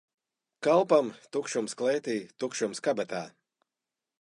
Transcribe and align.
Kalpam 0.67 1.11
tukšums 1.37 1.77
klētī, 1.81 2.15
tukšums 2.45 2.83
kabatā. 2.89 3.21